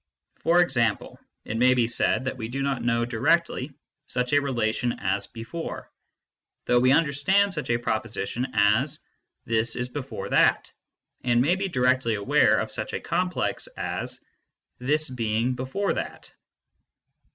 [0.39, 3.71] For example, it may be said that we do not know directly
[4.07, 5.91] such a relation as before,
[6.65, 8.97] though we understand such a proposition as"
[9.45, 10.71] this is before that/
[11.23, 14.19] and may be directly aware of such a complex as"
[14.89, 16.33] this being before that."